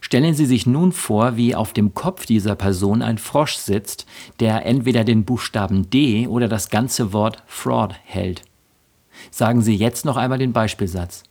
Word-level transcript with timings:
Stellen 0.00 0.34
Sie 0.34 0.46
sich 0.46 0.66
nun 0.66 0.92
vor, 0.92 1.36
wie 1.36 1.54
auf 1.54 1.72
dem 1.72 1.94
Kopf 1.94 2.26
dieser 2.26 2.54
Person 2.54 3.02
ein 3.02 3.18
Frosch 3.18 3.54
sitzt, 3.54 4.06
der 4.40 4.64
entweder 4.64 5.04
den 5.04 5.24
Buchstaben 5.24 5.90
D 5.90 6.26
oder 6.26 6.48
das 6.48 6.70
ganze 6.70 7.12
Wort 7.12 7.42
Fraud 7.46 7.94
hält. 8.04 8.42
Sagen 9.30 9.62
Sie 9.62 9.74
jetzt 9.74 10.04
noch 10.04 10.16
einmal 10.16 10.38
den 10.38 10.52
Beispielsatz. 10.52 11.24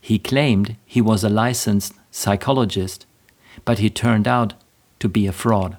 He 0.00 0.18
claimed 0.18 0.76
he 0.86 1.04
was 1.04 1.24
a 1.24 1.28
licensed 1.28 1.94
psychologist, 2.10 3.06
but 3.64 3.78
he 3.78 3.90
turned 3.90 4.28
out 4.28 4.56
to 4.98 5.08
be 5.08 5.28
a 5.28 5.32
fraud. 5.32 5.76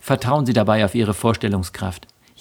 Vertrauen 0.00 0.46
Sie 0.46 0.52
dabei 0.52 0.84
auf 0.84 0.94
Ihre 0.94 1.14
Vorstellungskraft. 1.14 2.06